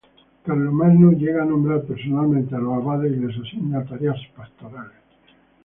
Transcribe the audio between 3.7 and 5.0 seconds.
tareas pastorales.